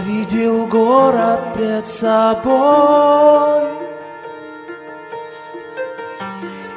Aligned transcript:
видел 0.00 0.66
город 0.66 1.54
пред 1.54 1.86
собой. 1.86 3.72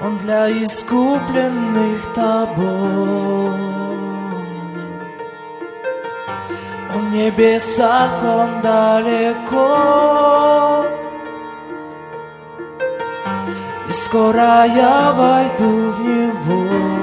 Он 0.00 0.18
для 0.18 0.50
искупленных 0.50 2.12
тобой. 2.12 3.52
Он 6.94 7.06
в 7.06 7.12
небесах, 7.12 8.22
он 8.22 8.60
далеко. 8.60 10.02
И 13.88 13.92
скоро 13.92 14.64
я 14.66 15.12
войду 15.12 15.92
в 15.92 16.00
него. 16.00 17.01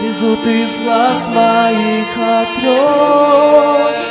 Слезу 0.00 0.36
ты 0.36 0.62
из 0.62 0.80
глаз 0.80 1.28
моих 1.28 2.08
отрешь 2.16 4.04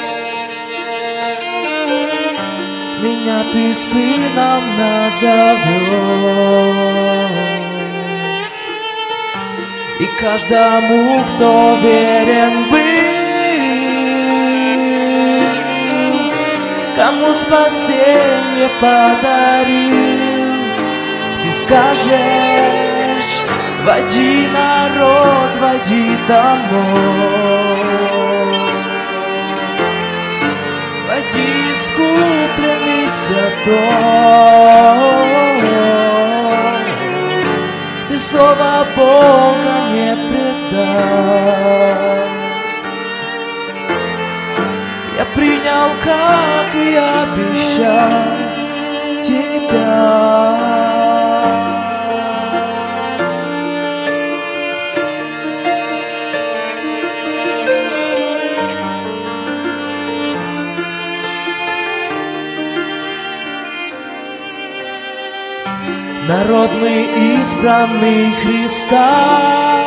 Меня 3.01 3.43
ты 3.51 3.73
сыном 3.73 4.63
назовешь 4.77 5.75
И 9.99 10.05
каждому, 10.19 11.23
кто 11.23 11.77
верен 11.81 12.69
был 12.69 13.05
Кому 16.95 17.33
спасение 17.33 18.69
подарил 18.79 20.55
Ты 21.43 21.51
скажешь 21.51 22.84
Войди, 23.85 24.47
народ, 24.47 25.51
войди 25.61 26.17
домой. 26.27 27.75
Войди, 31.07 31.71
искупленный 31.71 33.07
святой. 33.07 33.75
Ты 38.07 38.19
слова 38.19 38.87
Бога 38.95 39.73
не 39.91 40.15
предай. 40.29 41.45
Я 45.15 45.25
принял, 45.35 45.89
как 46.03 46.69
и 46.73 46.95
обещал 46.95 48.14
Народ 66.27 66.71
мы 66.73 67.03
избранный 67.37 68.31
Христа, 68.41 69.85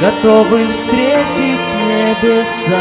Готовы 0.00 0.68
встретить 0.68 1.74
небеса. 1.74 2.76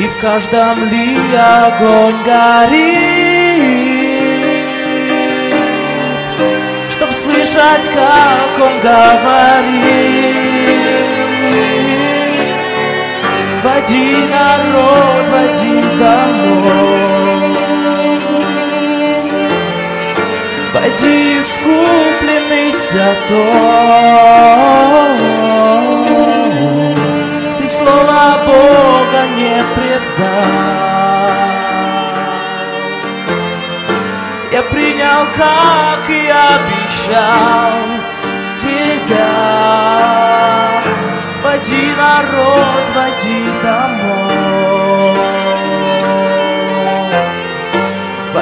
И 0.00 0.06
в 0.08 0.16
каждом 0.18 0.84
ли 0.84 1.16
огонь 1.36 2.24
горит, 2.24 2.78
Чтоб 6.90 7.10
слышать, 7.12 7.88
как 7.94 8.66
он 8.66 8.80
говорит. 8.80 10.38
Води 13.62 14.26
народ, 14.28 15.07
води 15.30 15.82
домой. 15.98 17.18
Води 20.74 21.38
искупленный 21.38 22.70
святой 22.72 23.28
Ты 27.58 27.68
слова 27.68 28.38
Бога 28.46 29.26
не 29.36 29.64
предай 29.74 30.88
Я 34.52 34.62
принял, 34.62 35.26
как 35.36 36.08
и 36.08 36.28
обещал 36.28 37.72
тебя. 38.56 39.28
Води 41.42 41.94
народ, 41.96 42.86
води 42.94 43.50
домой 43.62 43.77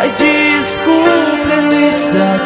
Войди 0.06 0.61
искупленный 0.61 1.91
святой. 1.91 2.39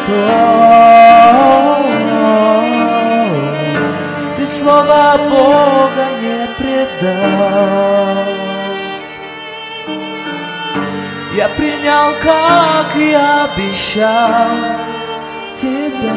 Ты 4.35 4.47
слова 4.47 5.15
Бога 5.29 6.07
не 6.21 6.47
предал. 6.57 8.25
Я 11.35 11.49
принял, 11.49 12.13
как 12.19 12.95
и 12.95 13.13
обещал 13.13 14.49
тебя 15.53 16.15